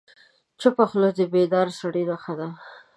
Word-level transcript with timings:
چپه 0.61 0.83
خوله، 0.89 1.09
د 1.17 1.19
بیدار 1.33 1.67
سړي 1.79 2.03
نښه 2.09 2.33
ده. 2.39 2.47